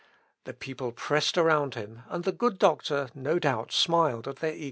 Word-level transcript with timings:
"The 0.45 0.53
people 0.55 0.91
pressed 0.93 1.37
around 1.37 1.75
him, 1.75 2.01
and 2.09 2.23
the 2.23 2.31
good 2.31 2.57
doctor, 2.57 3.09
no 3.13 3.37
doubt 3.37 3.71
smiled 3.71 4.27
at 4.27 4.37
their 4.37 4.49
eagerness. 4.51 4.59